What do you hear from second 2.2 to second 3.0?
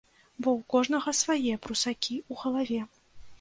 ў галаве.